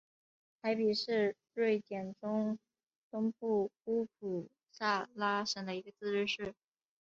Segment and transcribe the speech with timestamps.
[0.63, 2.57] 海比市是瑞典中
[3.11, 6.55] 东部乌普萨拉省的一个自治市。